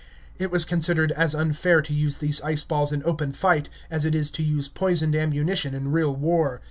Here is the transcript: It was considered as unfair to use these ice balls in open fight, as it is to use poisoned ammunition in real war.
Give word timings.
It 0.39 0.49
was 0.49 0.65
considered 0.65 1.11
as 1.11 1.35
unfair 1.35 1.83
to 1.83 1.93
use 1.93 2.15
these 2.15 2.41
ice 2.41 2.63
balls 2.63 2.91
in 2.91 3.03
open 3.05 3.33
fight, 3.33 3.69
as 3.91 4.03
it 4.03 4.15
is 4.15 4.31
to 4.31 4.41
use 4.43 4.67
poisoned 4.67 5.15
ammunition 5.15 5.75
in 5.75 5.91
real 5.91 6.15
war. 6.15 6.59